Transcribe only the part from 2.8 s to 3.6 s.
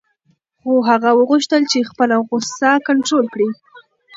کنټرول کړي.